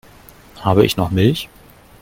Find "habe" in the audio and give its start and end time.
0.61-0.83